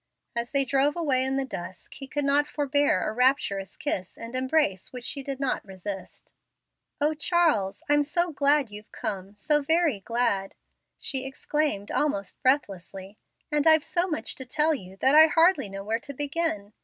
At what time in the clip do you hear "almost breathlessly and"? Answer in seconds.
11.91-13.67